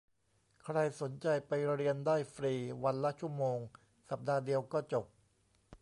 [0.63, 2.53] ใครสนใจไปเรียนได้ ฟรี
[2.83, 3.57] วันละชั่วโมง
[4.09, 5.05] สัปดาห์เดียวก็จบ